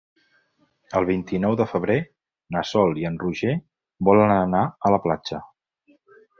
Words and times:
El 0.99 1.05
vint-i-nou 1.09 1.57
de 1.59 1.67
febrer 1.73 1.97
na 2.57 2.65
Sol 2.71 2.97
i 3.03 3.07
en 3.11 3.21
Roger 3.27 3.55
volen 4.11 4.37
anar 4.41 4.65
a 4.91 4.97
la 4.97 5.03
platja. 5.09 5.47